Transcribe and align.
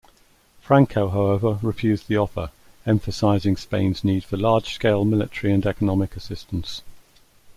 Franco 0.59 1.09
however 1.09 1.59
refused 1.61 2.07
the 2.07 2.17
offer, 2.17 2.49
emphasizing 2.87 3.55
Spain's 3.55 4.03
need 4.03 4.23
for 4.23 4.35
large-scale 4.35 5.05
military 5.05 5.53
and 5.53 5.63
economic 5.63 6.15
assistance. 6.17 6.81